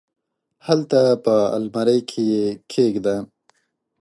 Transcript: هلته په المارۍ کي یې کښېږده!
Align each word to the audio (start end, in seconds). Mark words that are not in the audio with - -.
هلته 0.67 0.99
په 1.25 1.35
المارۍ 1.57 1.99
کي 2.09 2.21
یې 2.33 2.45
کښېږده! 2.69 3.15